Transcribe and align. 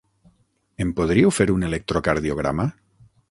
Em 0.85 0.93
podríeu 0.99 1.33
fer 1.39 1.47
un 1.57 1.67
electrocardiograma? 1.69 2.69